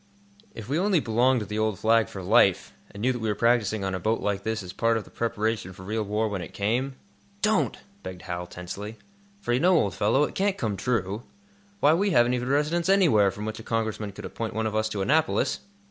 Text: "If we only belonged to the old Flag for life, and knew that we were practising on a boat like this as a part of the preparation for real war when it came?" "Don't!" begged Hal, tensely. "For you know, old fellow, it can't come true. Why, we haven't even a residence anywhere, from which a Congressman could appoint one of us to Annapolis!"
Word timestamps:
"If 0.55 0.67
we 0.67 0.79
only 0.79 0.99
belonged 0.99 1.41
to 1.41 1.45
the 1.45 1.59
old 1.59 1.77
Flag 1.77 2.07
for 2.07 2.23
life, 2.23 2.73
and 2.89 3.01
knew 3.01 3.13
that 3.13 3.19
we 3.19 3.29
were 3.29 3.35
practising 3.35 3.83
on 3.83 3.93
a 3.93 3.99
boat 3.99 4.19
like 4.19 4.41
this 4.41 4.63
as 4.63 4.71
a 4.71 4.73
part 4.73 4.97
of 4.97 5.03
the 5.03 5.11
preparation 5.11 5.73
for 5.73 5.83
real 5.83 6.01
war 6.01 6.27
when 6.27 6.41
it 6.41 6.55
came?" 6.55 6.95
"Don't!" 7.43 7.77
begged 8.01 8.23
Hal, 8.23 8.47
tensely. 8.47 8.97
"For 9.41 9.53
you 9.53 9.59
know, 9.59 9.77
old 9.79 9.93
fellow, 9.93 10.23
it 10.23 10.33
can't 10.33 10.57
come 10.57 10.75
true. 10.75 11.21
Why, 11.81 11.93
we 11.93 12.09
haven't 12.09 12.33
even 12.33 12.47
a 12.47 12.51
residence 12.51 12.89
anywhere, 12.89 13.29
from 13.29 13.45
which 13.45 13.59
a 13.59 13.63
Congressman 13.63 14.11
could 14.11 14.25
appoint 14.25 14.55
one 14.55 14.65
of 14.65 14.75
us 14.75 14.89
to 14.89 15.03
Annapolis!" 15.03 15.59